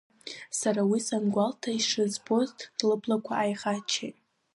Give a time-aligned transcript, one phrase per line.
[0.59, 2.49] Сара уи санаагәалҭа ишызбоз
[2.89, 4.17] лыблақәа ааихаччеит.